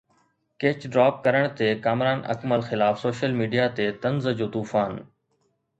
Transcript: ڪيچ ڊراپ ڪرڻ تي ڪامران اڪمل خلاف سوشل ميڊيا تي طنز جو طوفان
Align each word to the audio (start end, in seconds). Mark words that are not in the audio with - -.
ڪيچ 0.61 0.79
ڊراپ 0.93 1.15
ڪرڻ 1.25 1.43
تي 1.59 1.67
ڪامران 1.85 2.19
اڪمل 2.35 2.61
خلاف 2.69 2.95
سوشل 3.05 3.31
ميڊيا 3.43 3.65
تي 3.77 3.85
طنز 4.07 4.31
جو 4.41 4.47
طوفان 4.57 4.91